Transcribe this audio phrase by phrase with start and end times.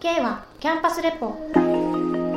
[0.00, 1.30] K はキャンパスレポ。
[1.30, 1.34] こ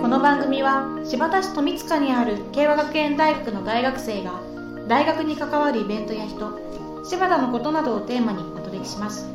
[0.07, 4.41] の番組は新発田市富塚にある慶和学園大学の大学生が
[4.87, 6.59] 大学に関わるイベントや人
[7.05, 9.27] 柴田のことなどをテーマにお届けします「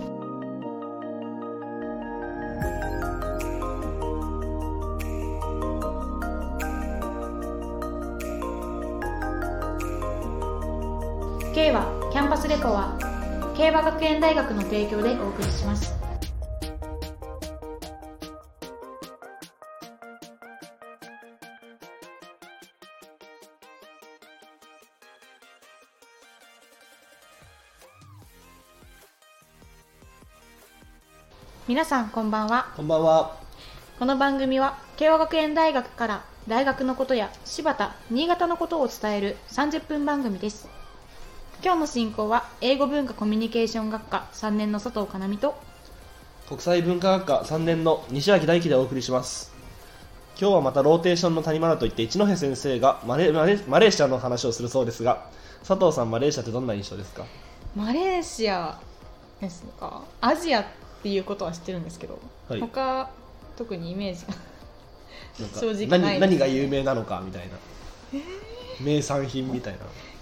[11.54, 12.98] K はキャンパスレポは
[13.56, 15.95] 慶和学園大学の提供でお送りします。
[31.68, 33.36] 皆さんこんばんはこんばんは。
[33.98, 40.68] この番組は慶和学園大学から大学のことや柴田新潟のことを伝える30分番組です
[41.64, 45.56] 今日の進行は英語文化コミュニケーション学科3年の佐藤かなみと
[46.48, 49.52] 国際文化学科3年の西脇大輝でお送りします。
[50.40, 55.26] 今日はまたローテーションの谷村といって一戸先生がマレマレマレーシアの話をするそうですが、
[55.66, 57.24] 佐藤さんマレーシアってどんな印象ですか？
[57.74, 58.78] マレーシア
[59.40, 60.04] ですか？
[60.20, 60.64] アジア
[61.06, 62.18] っていうことは知ってるんですけど、
[62.48, 63.08] はい他
[63.56, 64.34] 特にイメージが
[65.38, 67.56] なんか正直ない何何が有名なのかみたいな。
[68.80, 69.78] 名産品みたいな。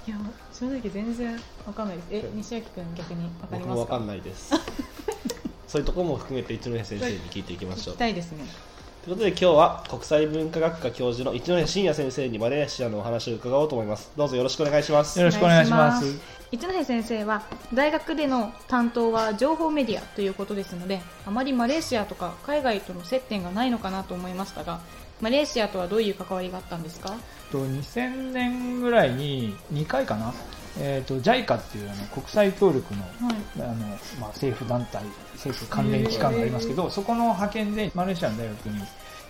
[0.07, 0.17] いや
[0.53, 1.33] 正直全然
[1.67, 3.67] わかんないですえ西脇君逆にわかりますか？
[3.67, 4.53] 僕もわかんないです。
[5.67, 7.97] そういうところも含めて一戸先生に聞いていきましょ聞う。
[7.97, 8.45] きたいですね
[9.05, 14.13] ということで今日は国際文化学科教授の一戸真也先生にマレーシアのお話を伺おうと思います。
[14.17, 15.19] どうぞよろしくお願いします。
[15.19, 16.44] よろしくお願いします。
[16.55, 24.81] 一戸先生は大学での担当は情報メディアということですのであまりマレーシアとか海外との接点がないのかなと思いましたが
[25.21, 27.17] マレーシアとはどういう関わりがあったんですか？
[27.51, 30.33] と2000年ぐらいに2回かな、
[30.79, 33.13] えー、と JICA っていうあの国際協力のはい。
[33.59, 33.75] あの、
[34.21, 35.03] まあ、政府団体
[35.35, 38.81] 政府関連機関がありますけどそこの派遣でマレーシアの大学に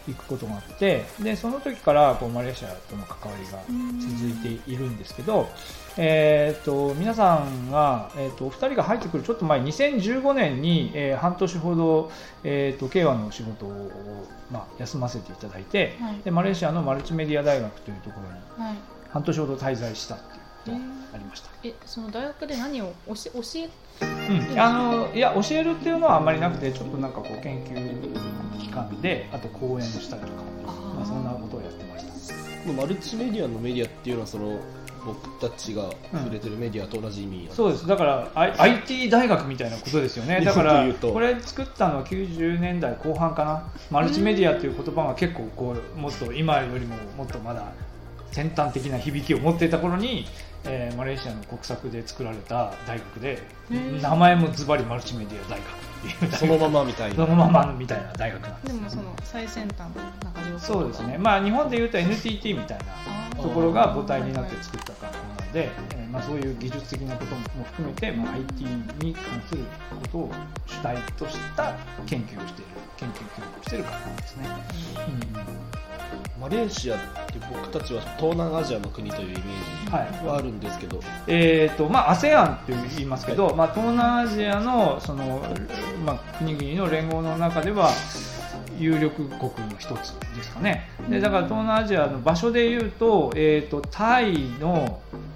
[0.07, 3.59] 行くことがあってでその時からこうマレーシアとの関わりが
[4.01, 5.49] 続いているんですけど、
[5.97, 12.11] えー、と皆さんが、えー、とお二人が入ってくるちょっと前2015年に、えー半年ほど、
[12.43, 16.19] えー、と慶和の仕事を、まあ、休ませていただいて、はい。
[16.23, 18.77] でマレーシアのマルチメディア大学というところにはい。
[19.11, 20.79] 半年ほど滞在したっていうことが
[21.15, 21.51] ありました。
[21.63, 23.71] えその大学で何を教え教え
[24.03, 28.44] うん、あのいや教えるっていうのはあんまりなくてちょっとなんかこう研究
[28.75, 30.33] 機関であと講演をしたりとか
[30.97, 32.73] まあ、そんなことをやってました。
[32.73, 34.59] マルチメディアのメディアっていうのはその
[35.05, 37.87] 僕たちが触れてるメディアと同じ意味なんそうです。
[37.87, 40.41] だから、IT 大学みたいなことですよね。
[40.41, 43.71] 日 だからこれ作ったのは90年代後半かな。
[43.91, 47.73] マルチメディアっていう言葉が結構こうもっと今よりももっとまだ
[48.33, 50.27] 先端的な響きを持っていた頃に、
[50.65, 57.17] えーマレーシアの国策で作られた大学でうん名前もズバリマルチメディア大学っていう大学そのままみたいな。
[57.17, 62.85] そのままみたいな大学なんでですもその最先端の中条そうですね、まあ、日本でいうと NTT みたいな
[63.43, 68.65] ところが母体になって作った学校なので、えーまあ、そういう技術的なことも含めて、まあ、IT
[69.05, 69.65] に関する
[70.03, 70.33] ことを
[70.67, 71.75] 主体とした
[72.07, 74.49] 研究をしている研究協力をしている学校ですね。
[75.09, 76.41] うん。
[76.41, 76.99] マレーシアっ
[77.29, 85.43] て僕たちは東南アジアの国というイメージがあるんですけど、えーとまあ、ASEAN って言いますけど、まあ、東南アジアのその、
[86.05, 87.91] まあ、国々の連合の中では
[88.79, 90.89] 有力国の一つですかね。
[91.09, 95.34] でだから東南アジアの場所でいうと,、えー、とタイのお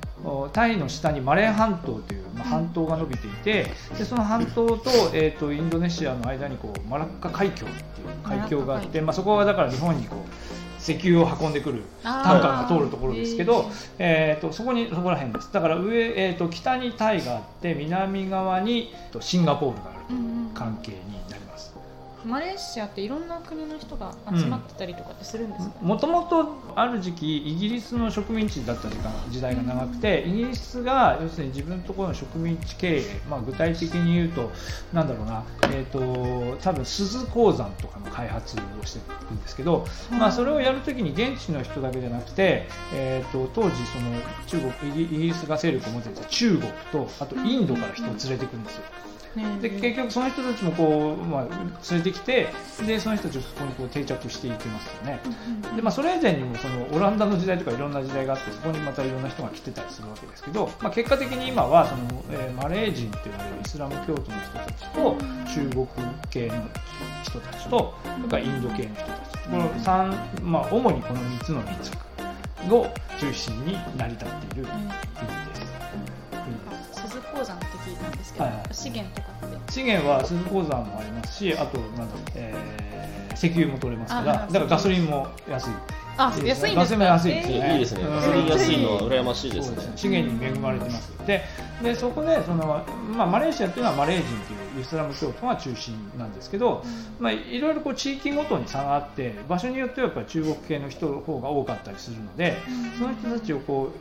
[0.52, 3.66] タイの下にマレー半島という、まあ、半島が伸びていて
[3.96, 10.18] でその半島と,、えー、とインドネシアの間にこうマラッカ海峡っていう海峡があって、まあ、そこはだから日本にこう
[10.80, 15.52] 石油を運んでくるタンカーが通るところですけど、えー、とそこにそこら辺です。
[15.52, 21.17] だから上、えー、と北にタイがあって南側にシンガポールがあるという関係に
[22.24, 34.50] マレーシアっていろんな国の人が集まってたりとかってするんですか、もともとある時期イギリスの植民地だった時間時代が長くてイギリスが要するに自分のところの植民地経営、まあ、具体的に言うと
[34.92, 39.00] なんだろうな、えー、と多分鈴鉱山とかの開発をして
[39.30, 48.82] るんですけど、まあ、それをやるときに現地の人だけじゃなくて、えー、と当時その中国イギリスが勢力を持っていた中国とあとインドから人を連れてくるんですよ。
[48.82, 49.17] ね
[49.60, 51.46] で結局その人たちもこう、まあ、
[51.90, 52.48] 連れてきて
[52.86, 55.20] でその人たちをそこにこう定着していきますよね。
[55.76, 65.86] でまあ、それ以前にもそのオランダの時代とかいろんな時代があってそこにまたいろんな人が来てたりするわけですけど、まあ、結果的に今はその、えーマレー人というわれるイスラム教徒の人たちと中国
[66.30, 66.54] 系の
[67.22, 67.94] 人たちと
[68.28, 70.10] それインド系の人たちこの三
[70.42, 72.86] まあ、主にこの3つの民族を
[73.18, 75.37] 中心に成り立っている国
[77.88, 78.62] 聞いたんですけど、はいはい。
[78.72, 79.72] 資源とかって。
[79.72, 82.88] 資源は鈴鉱山もありますしあとなんだ、えー
[83.38, 85.70] 石油も取れますかあらだからガソリンも安い。
[86.16, 86.74] あいいですね安いんですか？
[86.80, 87.72] ガソリンも安いですね。
[87.72, 88.00] いいですね。
[88.02, 88.14] うん。
[88.16, 89.76] ガソリン安いのは羨ましいですね。
[89.80, 91.12] そう資源に恵まれてます。
[91.24, 91.44] で
[91.80, 92.84] でそこでその、
[93.16, 96.84] まあ、マレーシアっていうのはマレー人というイスラム教徒が中心なんですけど、
[97.18, 102.56] まあ、いろいろこう地域ごとに差があって場所によってはやっぱり中国系の人の方が多かったりするので
[102.98, 103.92] その人たちをこ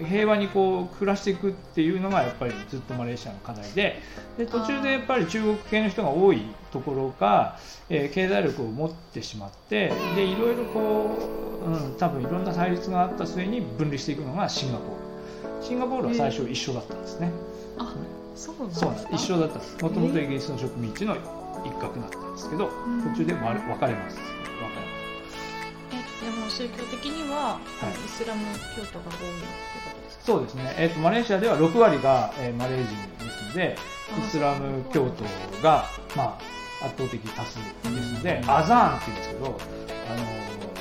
[0.00, 4.00] う平和にこう暮らしていくっていうのがやっぱりずっとマレーシアの課題で
[4.38, 6.42] で途中でやっぱり中国系の人が多い
[6.72, 11.18] ところが、えー経済力を持ってしまってでいろいろこ
[11.64, 15.64] う、うん、多分いろんな対立があった末に分離していくのがシンガポール。
[15.64, 17.30] シンガポールは最初一緒だったんですね、
[17.78, 17.94] あ
[18.40, 19.08] そうなんです。
[19.12, 19.82] 一緒だったんです。
[19.82, 21.14] もともとイギリスの植民地の
[21.64, 22.68] 一角だったんですけど
[23.12, 23.66] 途中で分かれます。
[23.68, 24.18] 分かれます。
[25.92, 27.92] えでも宗教的には、はい。
[28.04, 28.44] イスラム
[28.76, 29.46] 教徒が多いって
[29.84, 30.24] ことですか？
[30.24, 33.76] そうですね、えー、とマレーシアでは6割が、えーマレー人ですので
[34.14, 35.24] あイスラム教徒
[35.62, 35.84] が、
[36.16, 36.38] ま
[36.82, 40.24] あ、圧倒的多数ですので、アザーンって言うんですけどあの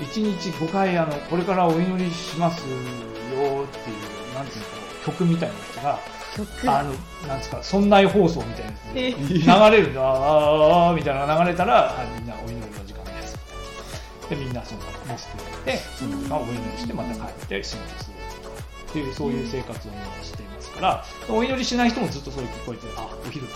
[0.05, 4.69] 1日5回あのこれからお祈りしますよっていうなんていうか
[5.05, 6.18] 曲みたいなやつが曲
[6.67, 6.93] あの
[7.27, 8.71] なんですか村内放送みたいな。
[8.71, 9.11] やつでえ。
[9.11, 13.37] 流れるのあーみたいなのが流れたら、はい、みんなお祈りの時間です。
[14.29, 18.15] でみんなそのモスクに行ってその時間お祈りしてまた帰って仕事する
[18.89, 19.91] っていうそういう生活を
[20.23, 23.55] していますからお祈りしない人もずっとそれ聞こえてあお昼だ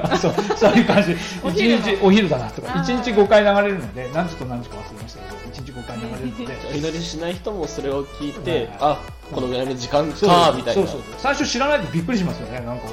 [0.18, 1.16] そうそういう感じ。
[1.42, 1.78] お昼の。
[1.78, 2.72] 一日お昼だなとか。
[2.72, 2.84] あー。
[2.84, 6.58] 1日5回流れるので何時と何時か忘れましたけど1日5回流れるので。
[6.72, 8.98] お祈りしない人もそれを聞いて、はいあ
[9.32, 10.82] このぐらいの時間そうかみたいな。
[10.82, 12.60] そうそう最初知らないとびっくりしますよね。
[12.60, 12.84] なんか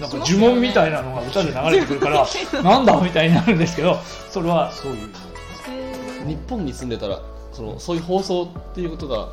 [0.00, 2.26] なんか呪文みたいなのが歌で流れてくるから
[2.62, 3.98] なんだみたいになるんですけど
[4.30, 5.08] それはそういう。
[6.26, 7.20] 日本に住んでたら
[7.52, 9.28] そのそういう放送っていうことが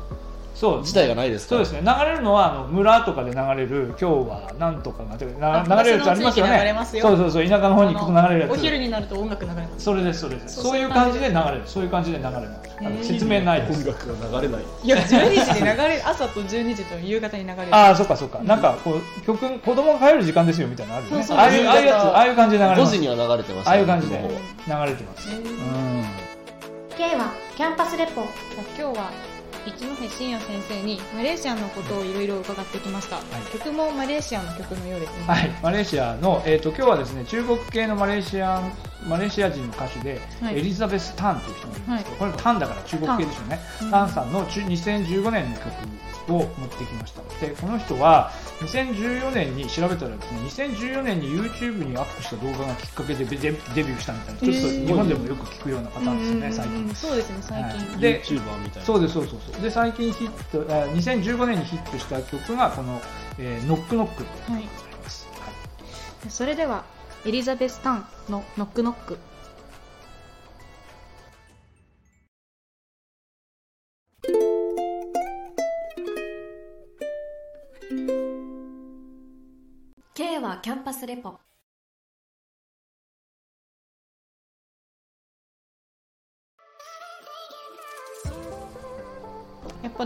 [0.56, 0.78] そう。
[0.80, 1.50] 自体がないですか？
[1.50, 1.82] そうですね。
[1.82, 6.72] 流れるのはあの村とかで流れる今日はなんとかがてあな流れるやつありますよね。
[6.72, 8.52] ますよそうそうそう田舎の方に行くと流れるやつ。
[8.52, 9.84] お昼になると音楽流れます。
[9.84, 10.54] それですそれです。
[10.56, 11.62] そうそういう感じで流れる。
[11.66, 13.04] そういう感じで流れます。
[13.04, 13.80] 説明ないです。
[13.80, 14.64] 音楽が流れない。
[14.82, 16.08] いや12時に流れる。
[16.08, 17.74] 朝と12時と夕方に流れる。
[17.74, 18.38] ああそっかそっか。
[18.42, 21.26] なんかこう曲子供が帰る時間ですよみたいなのあるよね。
[21.30, 22.92] ああいうああいうやつああいう感じで流れ5ます。
[22.92, 25.28] 時には流れてましたああいう感じで流れてます。
[25.30, 26.04] うん。
[26.96, 28.22] K はキャンパスレポ。
[28.78, 29.10] 今日は
[29.66, 33.20] 一戸真也先生にマレーシアのことをいろいろ伺ってきました、い。
[33.52, 35.24] 曲もマレーシアの曲のようですね。
[35.26, 38.62] はい、マレーシアの、えー、と今日はですね中国系のマレーシア
[39.06, 40.58] マレーシア人の歌手で、はい。
[40.58, 43.60] エリザベス・タンという人がいるんですけど、これタンだから中国系ですよね。
[43.78, 45.66] タンタンさんの中2015年の曲
[46.28, 47.22] を持ってきました。
[47.40, 56.94] でこの人は2014年に調べたらですね2014年に YouTube にアップした動画がきっかけでデデデビューしたみたいなちょっと日本でもよく聞くようなパターンですよね最近うんうんうん。
[56.94, 58.00] そうですね最近、はい。
[58.00, 58.86] で YouTuber みたいな。
[58.86, 63.00] そうですそうそうそうで最近ヒットあ2015年にヒットした曲がこの、
[63.38, 64.62] えーノックノック」でござい
[65.02, 65.46] ます、は
[66.26, 66.30] い。
[66.30, 66.84] それでは
[67.26, 69.18] エリザベス・タンの「ノックノック」
[80.14, 81.40] K はキャンパスレポ。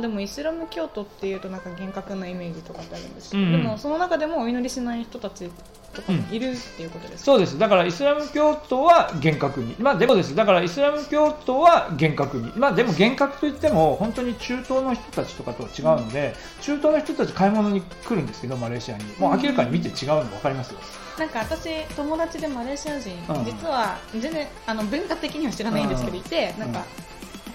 [0.01, 3.63] でもイスラム教徒っていうとなんか厳格なイメージとかってあるんですけど、うんうん。
[3.63, 5.51] でもその中でもお祈りしない人たち
[5.93, 7.25] とかもいるっていうことです。
[7.25, 7.59] か、そうです。
[7.59, 9.75] だからイスラム教徒は厳格に。
[9.79, 10.35] まあでもです。
[10.35, 12.53] だからイスラム教徒は厳格に。
[12.57, 19.05] まあでも厳格といっても本当に中東の人たちとかとは違うので、中東の人たち買い物に来るんですけどマレーシアに。
[19.19, 20.81] もう明らかに見て違うの分かりますよ、
[21.19, 23.45] なんか私友達でマレーシア人、うん。
[23.45, 26.85] 実は全然あの文化的には知らないんですけど、いてなんか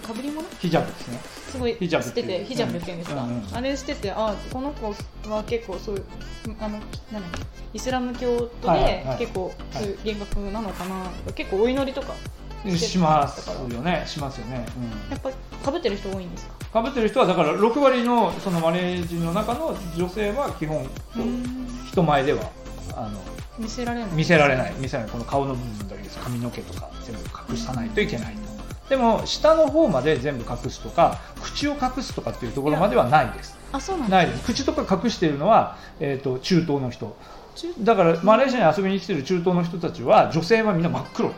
[0.05, 0.47] かぶり物？
[0.59, 1.19] ヒジャブですね。
[1.51, 2.27] すごいヒジャブしっていう。
[2.27, 3.29] ててヒジャブって言うんですか、うん。
[3.29, 4.93] うんあれしててあこの子
[5.29, 6.03] は結構そういう
[6.59, 6.79] あの
[7.11, 7.23] 何？
[7.73, 9.17] イスラム教徒はいはいではい。
[9.19, 12.13] 結構そういう厳格なのかな、結構お祈りとか
[12.77, 14.03] しますよね。
[14.05, 14.65] しますよね、
[15.09, 15.31] やっぱ
[15.63, 16.53] かぶってる人多いんですか？
[16.59, 20.87] うん、かぶってる人はだから6割のそのマレー人の中の女性は基本
[21.91, 22.51] 人前では
[22.95, 23.19] あの
[23.57, 24.11] 見せられない。
[24.11, 24.73] 見せられない。
[24.79, 25.13] 見せられない。
[25.13, 26.19] この顔の部分だけです。
[26.19, 27.21] 髪の毛とか全部
[27.51, 28.35] 隠さないといけない。
[28.35, 28.41] と
[28.89, 33.57] でも下の方まで全部隠すとか口を隠すとかっていうところまではないです。
[33.71, 34.45] あそうなんないです。
[34.45, 37.15] 口とか隠しているのは、えー、と中東の人。
[37.55, 41.35] 中だからマレーシアに遊びに来てる中東の人たちは女性はみんな真っ黒の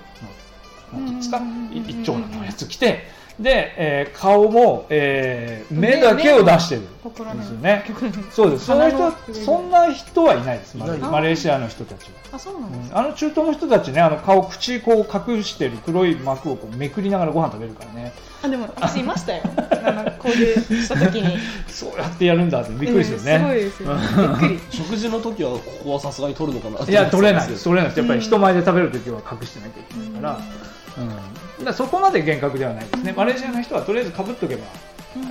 [0.94, 3.04] なんていうんで一丁羅のやつ着て
[3.40, 7.86] で、えー顔も、えー目だけを出してるんですよね。
[8.32, 8.66] そうです。
[8.66, 10.78] その人そんな人はいないです。
[10.78, 10.88] マ
[11.22, 12.10] レーシアの人たちは。
[12.34, 12.98] あそうなんですうん。
[12.98, 18.14] あの中東の人たちね、あの顔、口こう隠してる黒い膜をこうめくりながらご飯食べるからね、
[18.44, 19.44] あでも私いましたよ。
[19.46, 21.38] あの交流した時に。
[21.70, 23.36] そうやってやるんだってびっくりですよね。
[23.36, 23.96] うんすごいですよ。
[23.96, 24.60] びっくり。
[24.72, 28.00] 食事の時はここはさすがに取るのかないや、取れないです、す取れないです。
[28.00, 30.40] やっぱり人前で食べるときは隠してなきゃいけないから、
[31.60, 31.66] うん。
[31.66, 33.14] だそこまで厳格ではないですね。
[33.16, 34.66] マレーシアの人はとりあえず被っとけば、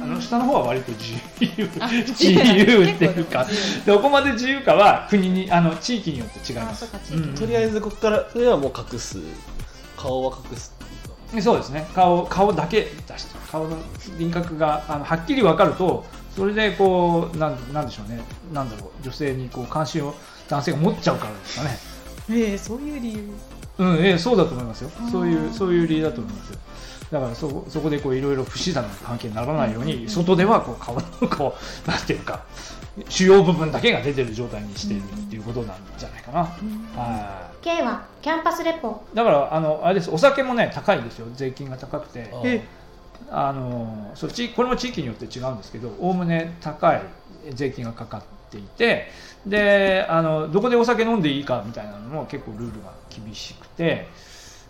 [0.03, 1.69] あの下の方は割と自由。
[1.81, 2.85] あ 自由。
[2.91, 3.47] っていうか。
[3.85, 6.85] どこまで自由かは国にあの地域によって違います。
[6.85, 6.99] うか。
[7.13, 7.35] うん。
[7.35, 9.19] とりあえずここからそれはもう隠す。
[9.97, 10.75] 顔は隠す
[11.41, 11.87] そうですね。
[11.95, 13.77] 顔顔だけ出して顔の
[14.19, 16.05] 輪郭があのはっきり分かると
[16.37, 18.21] それでこうなんなんでしょうね。
[18.53, 19.03] なんだろう。
[19.03, 20.15] 女性にこう関心を
[20.49, 21.79] 男性が持っちゃうからですかね。
[22.31, 23.31] ええそういう理由
[23.79, 24.91] うんええそうだと思いますよ。
[25.11, 26.59] そういうそういう理由だと思いますよ。
[27.11, 31.55] だからそこそこでこういろいろ不自然な関係にならないように、外ではこう顔のこ
[31.87, 32.45] うなんていうか
[33.09, 36.41] 主要部分だけが出てる状態にしているっていうことなんじゃないかな、
[37.01, 37.65] はい。
[37.65, 39.05] K はキャンパスレポ。
[39.15, 40.11] だからあのあれです。
[40.11, 41.27] お酒もね高いんですよ。
[41.35, 42.65] 税金が高くて。
[43.29, 47.03] あのそっちこれも地域によって違うんですけどおおむね高い
[47.55, 49.11] 税金がかかっていて
[49.47, 54.09] であのどこでお酒飲んでいいかみたいなのも結構ルールが厳しくて、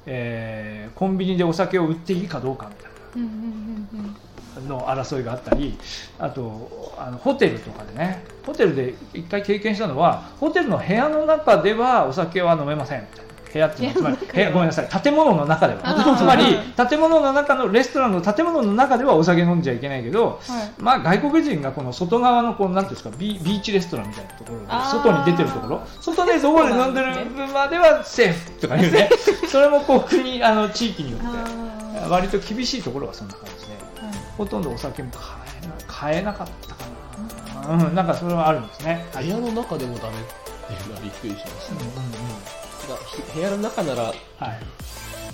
[0.04, 4.26] えーコンビニでお酒を売っていいかどうかみたいな。
[4.68, 5.78] の争いがあったり
[6.18, 13.25] あとあのホテルとかでねホテルで一回経験したのはホテルの部屋の中ではお酒は飲めませんみたいな
[13.56, 15.02] 部屋っていうのはつまり部屋ごめんなさい。
[15.02, 16.16] 建物の中では。
[16.16, 16.44] つまり
[16.88, 20.82] 建物の中のレストランの建物の中ではお酒飲んじゃいけないけどはい。
[20.82, 24.60] まあ外国人がこの外側のこうなんていうんですかビビーチレストランみたいなところ
[24.90, 25.82] 外に出てるところ。
[26.00, 29.08] 外でどこで飲んでる分まではセーフとかいうね。
[29.48, 31.26] それもこう国あの地域によって
[32.04, 33.72] あ割と厳しいところはそんな感じで。
[34.02, 34.14] ーはい。
[34.36, 35.22] ほとんどお酒も買
[35.62, 39.06] えな買えなかったかな、うん、なんかそれはあるんですね。
[39.14, 40.20] 部屋の中でもダメっ
[40.66, 42.65] ていうのはびっくりしました、うんうんうん
[43.34, 44.16] 部屋の中ならはい、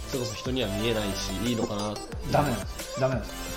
[0.08, 1.94] それこそ人には見えないしいいのかな
[2.30, 3.00] ダメなんです。
[3.00, 3.52] ダメなんです。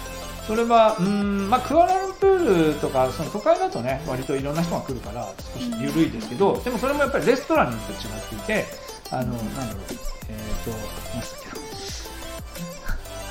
[0.48, 8.00] それは、うん、まあ、クアラルンプールとか、その都会だとね、割といろんな人が来るから、少し緩いですけど、でもそれもやっぱりレストランによって違っ
[8.30, 8.66] ていて、
[9.12, 9.84] あの、なんだろう、
[10.30, 11.48] えっ、と、何だっけ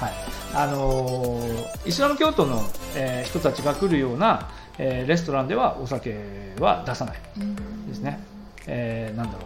[0.00, 0.06] な。
[0.06, 0.14] はい。
[0.54, 2.62] あのーイスラム教徒の、
[2.96, 8.18] えー人たちが来るような、えーレストランではお酒は出さないうんですね。
[8.66, 9.44] えーなんだろう、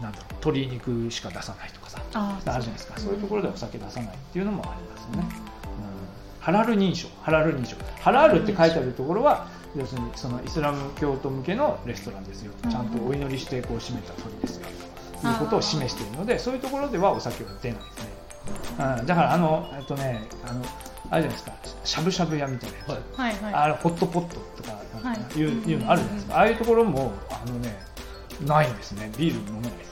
[0.00, 5.28] なんだろう、鶏肉しか出さないとかさ、あるじゃないですか、そういうところでお酒出さないっていうのもありますよね。
[5.28, 6.40] うん。
[6.40, 14.66] ハラル認証、ハラル認証、ハラールって書いてあるところは、要するにそのイスラム教徒向けのレストランですよ、ちゃんとお祈りしてこう締めた鳥ですよ。
[15.20, 18.20] ということを示しているので、そういうところではお酒は出ないですね。
[18.98, 20.64] うん、だからあの、えっとね、あの、
[21.10, 21.52] あれじゃないですか、
[21.84, 22.88] しゃぶしゃぶ屋みたいなやつ、
[23.18, 23.42] はいはい。
[23.44, 24.80] はいあれホットポットとか
[25.36, 25.42] い。
[25.42, 27.78] う,、いうのあるじゃないですか、ああいうところもあのね
[28.46, 29.10] ないんですね。
[29.18, 29.89] ビール飲めないです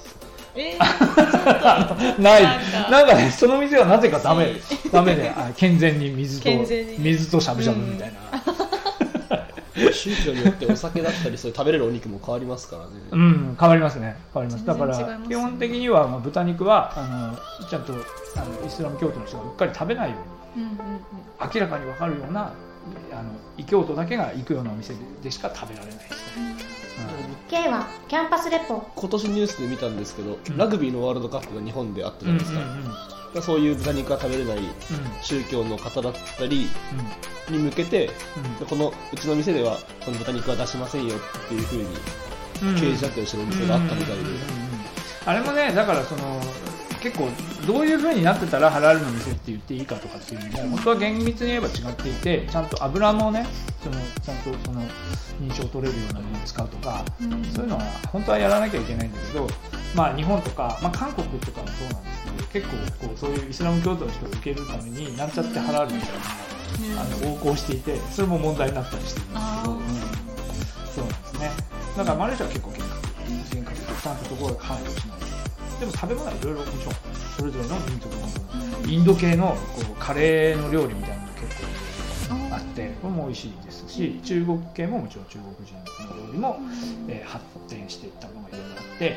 [0.59, 2.43] えー ない。
[2.91, 4.53] なんかねその店はなぜかダメ。
[4.93, 6.99] ダメであ健全に水と健全に。
[6.99, 8.19] 水としゃぶしゃぶみたいな。
[9.93, 14.17] 宗教によってお酒だったりそういう食べれるお肉も変わりますからね、うん、変わりますね。
[14.35, 14.67] 変わります。
[14.67, 17.93] だから基本的にはまあ豚肉はあのちゃんと
[18.37, 20.17] あのイスラム教徒の人がうっかり食べないよ
[20.57, 21.01] うにうんうんうん。
[21.55, 22.53] 明らかに分かるような
[23.13, 26.55] あの異教徒だけが行くようなお店でしか食べられないですね、
[27.49, 30.57] K はキャンパスレポ今年ニュースで見たんですけど、うん。
[30.57, 34.67] ラグビーのワールドカップが日本であったじうんゃないですか、うんうんそういう豚肉が食べれないうん。
[35.23, 36.67] 宗教の方だったり
[37.49, 37.57] うん。
[37.57, 38.11] に向けて
[38.61, 38.67] うん。
[38.67, 41.85] このうちの店ではこの豚肉は出しませんよっていうふうに
[42.63, 42.75] うん。
[42.77, 44.41] 掲示だったりしてるお店があったみたいで、うんうんうんうん。
[45.27, 46.41] あれもねだからその
[47.09, 47.29] 結構
[47.67, 53.47] どういう風になってたらハラールの店って言っていいかとかっていうのも本当は厳密に言えば違っていてちゃんと油もね
[53.83, 54.83] そのちゃんとその
[55.41, 57.45] 認証を取れるようなものを使うとかうん。
[57.45, 59.49] そういうのは本当はやらなきゃいけないんだけど、
[59.95, 62.13] まあ、日本とか、まあ、韓国とかもそうなんで
[62.45, 69.81] すけど結構こうそういうイスラム教徒の人を受けるためになんちゃってハラールみたいなのがあの横行していてそれも問題になったりしてるんですけど、うん。
[70.87, 71.51] そうなんですね。
[71.97, 73.09] だからマレーシアは結構厳格。
[73.55, 75.28] 厳格でちゃんとそこは配慮しない
[75.79, 76.95] でも食べ物はいろいろもちろん
[77.37, 81.61] それぞれの民族のインド系のこうカレーの料理みたいなのが結
[82.29, 86.59] 構あってこれも美味しいですし中国系ももちろん中国人の料理も、
[87.09, 89.17] えー発展していったものがいろいろあって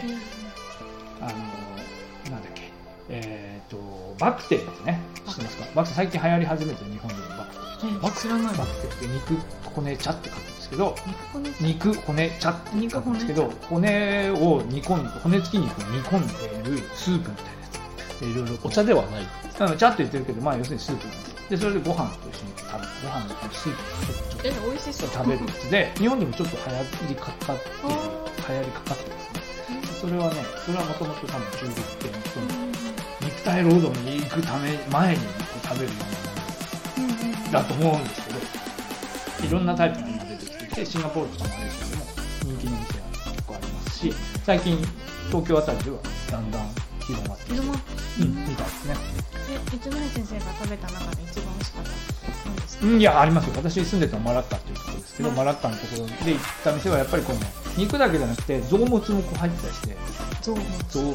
[1.21, 2.70] あのなんだっけ
[3.11, 4.99] えっ、とバクテーですね。
[5.27, 5.65] 知ってますか？
[5.75, 8.57] バクテー最近流行り始めてる日本でもバクテーえ知らない。
[8.57, 9.35] バクテーって肉
[9.75, 14.29] 骨茶って書くんですけど肉骨肉骨茶って書くんですけど骨。
[14.31, 16.27] を煮込んで骨付き肉を煮込ん
[16.63, 17.67] でいるスープみたいなや
[18.17, 18.19] つ。
[18.19, 19.21] でいろいろお茶ではない。
[19.21, 19.27] うん
[19.77, 21.29] ちゃっと言ってるけど、まあ、要するにスープなんです。
[21.29, 23.83] よでそれでご飯と一緒に食べるご飯のスープ
[24.37, 25.09] とちょっと美味しそう。
[25.09, 25.69] と食べるやつ。
[25.69, 29.41] で日本でもちょっと流行りかかってる流行りかかってますね。
[30.01, 32.70] それはねそれはもともと多分中国系の人の
[33.41, 35.21] 肉体労働に行くため前に
[35.63, 42.03] 食べるようなものだと思うんですけどいろんなタイプが今出てきていてシンガポールとかマレーシアでも
[42.43, 44.13] 人気の店が結構ありますし
[44.45, 44.77] 最近
[45.27, 45.97] 東京あたりでは
[46.29, 46.69] だんだん
[47.01, 48.35] 広まってきてうん。
[48.47, 48.95] みたいですね。
[49.49, 53.53] え一ノ瀬先生が食べた中で一番美味しかったなんでいやありますよ。
[53.57, 57.39] 私住んでたのはマラッカっていうところですけど、マラッカのところで行った店はやっぱりこの
[57.75, 59.97] 肉だけじゃなくて臓物もこう入ってたりして
[60.41, 60.53] 象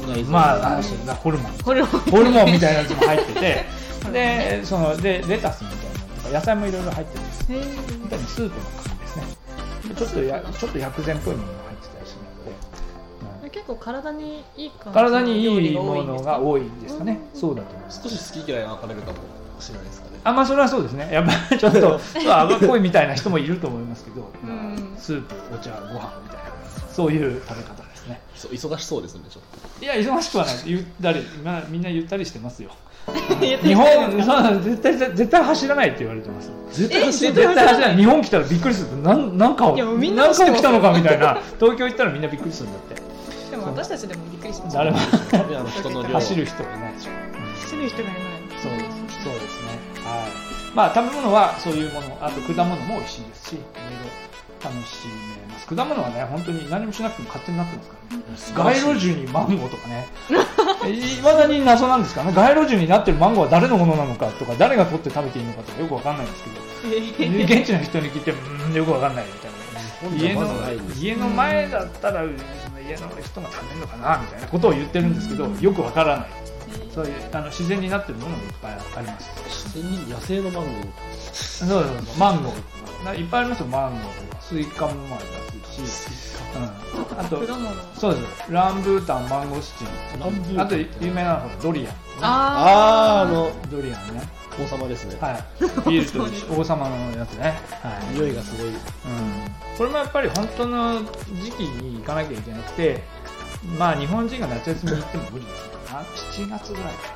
[0.07, 1.51] 内まああそうだホルモン。
[1.63, 3.65] これをホルモンみたいなやつも入ってて
[4.11, 7.67] でそのでレタスみたいなのとか野菜もいろいろ入ってるんで
[8.03, 9.23] みたいにスープの感じですね。
[9.89, 12.51] でちょっとやちょっと薬膳っぽいものが入ってたりするので、
[13.41, 18.01] うんえ結構体にいい感じ体にいいものがい多いんですかね、そうだと思います。
[18.03, 19.17] 少し好き嫌いが分かれるかも
[19.59, 20.19] しれないですかね。
[20.23, 21.09] あまあそれはそうですね。
[21.11, 21.89] やっぱり ちょっとちょ
[22.21, 24.95] っと脂っこいみたいな人もいると思いますけど、ん。
[24.97, 25.91] スープお茶ご飯
[26.23, 26.47] みたいな。
[26.91, 28.51] そういう食べ方ですね。
[28.59, 29.43] そう忙しそうですねちょっ
[29.79, 29.85] と。
[29.85, 30.55] いや忙しくはない。
[30.65, 32.71] ゆったり今みんなゆったりしてますよ。
[33.07, 33.85] 日本
[34.21, 36.51] そう絶対絶対走らないって言われてます。
[36.71, 37.97] 絶対走らない。
[37.97, 39.01] 日本来たらびっくりする。
[39.01, 41.37] なんなんかみんななん走ってますか来たのかみたいな。
[41.59, 42.95] 東京行ったらみんなびっくりするんだって。
[43.51, 47.11] でも私たちでもびっくりしました誰も走る人はいないでしょ、
[47.61, 48.21] 走る人がいない。
[48.61, 49.79] そうですそうですね。
[50.03, 50.75] はい。
[50.75, 52.17] まあ食べ物はそういうもの。
[52.19, 53.53] あと果物も美味しいですし。
[53.53, 54.26] いろいろ
[54.67, 55.67] 楽しめます。
[55.67, 58.75] 果物はね本当に何もしなくても勝手になってますからね。
[58.75, 60.07] 街路樹にマンゴーとかね。
[60.91, 62.33] いまだに謎なんですからね。
[62.35, 66.57] 街路樹になってるマンゴーは誰のものなのかとか誰が取って食べていいのかとかよくわかんないんですけど。
[67.57, 69.57] 現地の人に聞いてもうんよくわかんないみたいな。
[70.15, 70.47] 家の
[70.95, 72.27] 家の前だったらそ
[72.71, 76.27] の家の人が食べるのかなみたいなことを言ってるんですけどよくわからない。
[76.93, 79.29] そういうあの自然になってるものもいっぱいあります。
[79.73, 80.87] 自然に野生のマンゴー
[81.31, 82.17] そうそうそう。
[82.17, 82.76] マンゴー
[83.15, 83.67] いっぱいありますよ。
[83.67, 84.41] マンゴーとか。
[84.41, 85.19] スイカもありま
[85.65, 87.69] すし、うん、あと果物。
[87.95, 88.51] そうです。
[88.51, 91.93] ランブータンマンゴスチンあと有名なのはドリアン。
[92.21, 94.21] あーあのドリアンね。
[94.59, 95.43] 王様ですね、はい。
[95.89, 97.53] ビールと王様のやつね。
[97.83, 98.15] はい。
[98.15, 98.67] 匂いがすごい。
[98.69, 98.75] うん。
[99.77, 103.03] これもやっぱり本当の時期に行かなきゃいけなくて、
[103.77, 105.77] まあ日本人が夏休みに行っても無理ですよ。
[105.93, 106.01] な。
[106.01, 107.07] 7月ぐらいか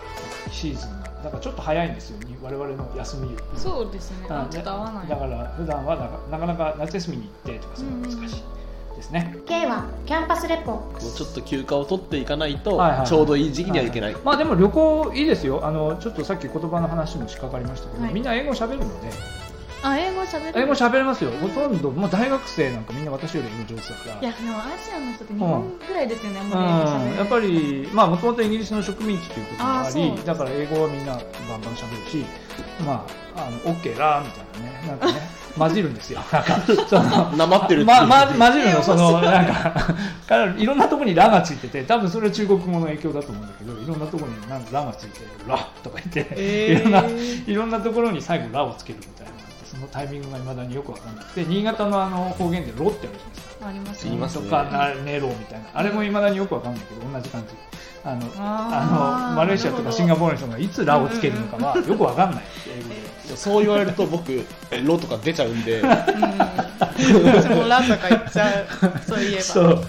[0.46, 1.01] らシーズンが。
[1.24, 3.32] だからちょっと早いんですよ、に我々の休み。
[3.32, 3.60] より。
[3.60, 4.28] そうですね。
[4.30, 5.08] あちょっと合わない。
[5.08, 5.96] だから普段は
[6.30, 8.44] なかなか夏休みに行ってとかそういうのが難しい
[8.96, 9.38] ですね。
[9.46, 10.72] K はキャンパスレポ。
[10.72, 15.66] もうちょっと休暇を取っていかないと、ちょうどいい時期にはいけない、まあでも旅行いいですよ。
[15.66, 18.14] あのちょっとさっき言葉の話もしかかりましたけど、はい。
[18.14, 19.10] みんな英語喋るので、
[19.84, 20.60] あ英語喋る？
[20.60, 21.32] 英語喋れますよ。
[21.32, 24.22] ほとんどもう大学生なんかみんな私より英語上手だから。
[24.22, 32.26] いやでもアジアの人って日本ぐらいですよね、うんまり英語喋るやっぱり、まあ、もともとイギリスの植民地ということもありだから英語はみんなバンバンしゃべるし、
[32.86, 35.14] まあ、あの OK ラーみたいなねなんかね
[35.58, 36.22] 混じるんですよ。
[36.32, 39.54] なんかそのなまってるまま、混じるのそのなんか
[40.26, 46.82] からいろんなところに「ラ」がついてて多分それは中国語の影響だと思うんだけどいろんなところになんか「ラ」がついて「ラ」とか言って、えー。
[46.82, 47.04] いろんな
[47.48, 49.21] いろんなところに最後「ラ」をつけるみたいな
[49.82, 53.68] のタイミングがいまだによくわかんなくて新潟のあの方言で「ロ」ってあるじゃないですか。
[53.68, 54.42] ありますね。
[54.46, 55.66] とかなネロみたいな。
[55.74, 57.48] あれもいまだによくわかんないけど同じ感じ。
[58.04, 62.44] あのあのマレーシアとかシンガポールの人がいつラをつけるのかはよくわかんない。
[62.68, 64.44] 英語でそう言われると僕
[64.84, 65.82] 「ロ」とか出ちゃうんで。
[65.82, 68.66] 私もラとか言っちゃう。
[69.08, 69.42] そういえば。
[69.44, 69.84] そう。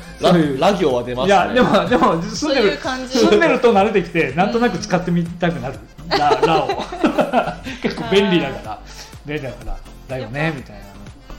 [0.61, 1.35] ラ行は出ますね。
[1.35, 3.18] いやでもでも住んでそういるう感じ。
[3.18, 5.78] 住んでると慣れてきてなんとなく使ってみたくなる。
[6.11, 6.68] ララを
[7.83, 8.78] 結構便利だから
[9.27, 10.93] 便利だからだよねみたいな。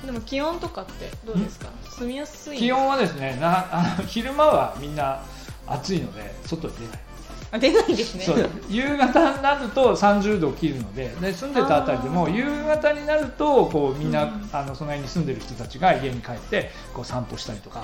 [0.06, 1.67] でも気温とかってどうですか？
[1.89, 2.58] 住みやすい？
[2.58, 5.22] 気温はですねな あの昼間はみんな
[5.67, 7.00] 暑いので外に出ない。
[7.54, 8.24] あ出ないですね。
[8.26, 8.50] そう。
[8.67, 14.50] 夕方になると30度を切るのでで住んでたあたりでも夕方になるとこうみんな、うん。
[14.52, 17.84] あのその辺に住んでる人たちが家に帰ってこう散歩したりとか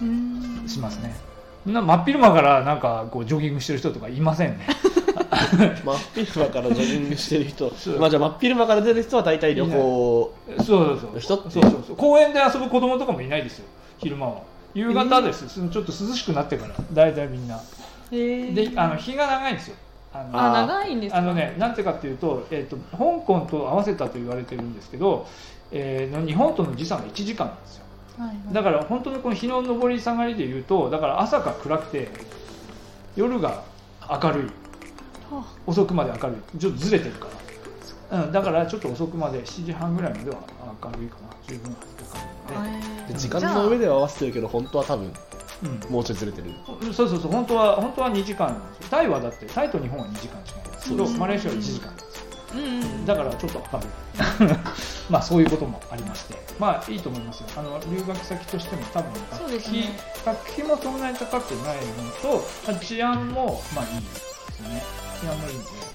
[0.00, 0.64] うん。
[0.68, 1.16] しますね。
[1.66, 4.66] な真っ昼間からなんかこうジョギングしてる人とかいませんね。
[5.84, 11.20] 真っ昼間からジョギングしてる人まあじゃあ真っ昼間から出る人は大体旅行そうそうそう。
[11.20, 11.96] 人ってそうそうそう。
[11.96, 13.66] 公園で遊ぶ子供とかもいないですよ。
[13.98, 14.42] 昼間は。
[14.74, 15.48] 夕方です。
[15.48, 17.56] そのちょっと涼しくなってから大体みんな。
[18.10, 19.76] へーであの日が長いんですよ。
[20.12, 21.18] あのあ長いんですか？
[21.18, 25.26] あのね、なんてかっていうと,、えー、と、香港と合わせたと言われてるんですけど、
[25.70, 27.84] えーの日本との時差が1時間なんですよ。
[28.18, 32.08] はいはいだから本当のこの日の上り下がりでいうと、だから朝が暗くて、
[33.14, 33.62] 夜が
[34.10, 34.50] 明るい、は
[35.66, 37.26] 遅くまで明るい、ちょっとずれてるか
[38.10, 40.36] ら、うん、だからちょっと遅くまで、7時半ぐらいまでは
[40.82, 42.60] 明るいかな、十分明るいかな。
[42.62, 43.08] あへー。
[43.08, 45.12] で時間の上では合わせてるけど本当は多分
[45.62, 45.92] うん。
[45.92, 46.50] もうちょいずれてる
[46.92, 48.48] そうそうそう本当は本当は2時間。
[48.48, 50.68] なんですよタイはだってタイと日本は2時間しかない。
[50.68, 51.86] んですけどマレーシアは1時間。
[51.86, 53.06] なんですようんうん。
[53.06, 53.86] だからちょっとかかる
[55.10, 56.34] まあそういうこともありまして。
[56.58, 57.46] まあいいと思いますよ。
[57.56, 64.82] あの留学先としても多分そうです学費,、ね学費もそんなに高くないのとまあ治安もまあいいですよね
[65.26, 65.32] や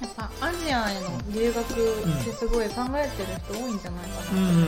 [0.08, 4.68] っぱアジアへの留学ってすごい考えてる人多いんじゃないかな、うん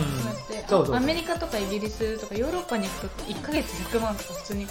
[0.68, 4.68] そうやってアメリカとかイギリスとかヨーロッパに行くと1ヶ月100万とか普通に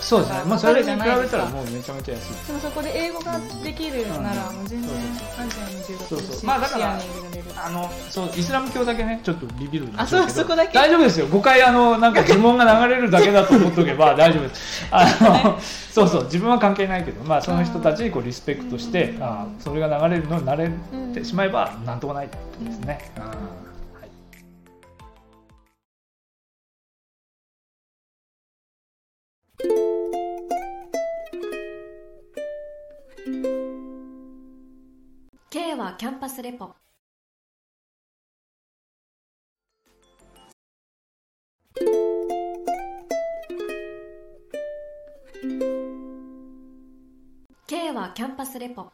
[0.00, 0.42] そうですね。
[0.46, 2.46] まあそれに比べたらもうめちゃめちゃ安い。
[2.46, 4.90] でもそこで英語ができるならうんもう全然
[5.38, 6.98] アジアに留学しまあだから
[7.64, 14.86] あのそうイスラム教だけねちょっとビビるあそうそこだけ大丈夫ですよ誤解あのなんか呪文が流れるだけだと思っておけば大丈夫です。
[14.90, 15.58] あの
[15.96, 16.24] そうそう。
[16.24, 20.70] 自分は関係ないけどまあその人たちにこうリスペクトしてうんあそれが流れるのに慣れ
[21.12, 23.22] てしまえばなんともないことですね、うん。
[23.24, 23.30] は
[24.06, 24.10] い
[35.50, 36.72] 「K はキャンパスレポ」
[47.66, 48.92] K はキャンパスレポ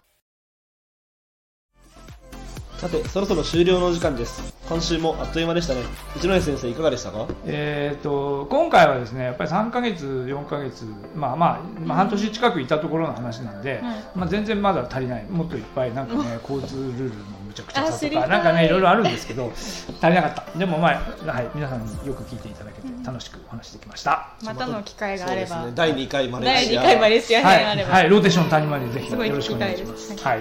[2.83, 4.42] さてそろそろ終了のお時間です。
[4.68, 5.83] 今週もあっという間でしたね。
[6.16, 7.29] 一ノ江先生いかがでしたか？
[7.47, 13.81] えー、と今回はですねやっぱり3ヶ月、4ヶ月、まあまあ、まあ、半年近くいたところの話なんで、
[14.16, 24.31] まあ、全然まだ足りない、もっといっぱいなんかね、交通ルールもむちゃくちゃさとか、なんかね、いろいろあるんですけど、足りなかった、でも、まあはい、皆さんによく聞いていただけて、楽しくお話できました。
[24.42, 25.73] またの機会があれば、そうですね。
[25.77, 30.16] 第2回マレー第2シア回マレーシアはい、編あれば、はい、ローテーション谷間でぜひよろしくお願いします。
[30.25, 30.40] はい、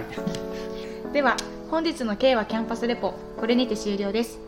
[1.12, 1.36] では
[1.72, 4.38] 本日の K はキャンパスレポこれにて終了です。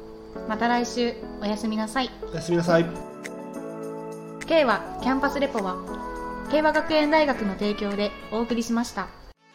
[0.47, 2.11] また来週おやすみなさい。
[2.31, 2.85] おやすみなさい。
[4.47, 5.79] K はキャンパスレポは
[6.51, 9.09] 慶和学園大学の提供でお送りしました。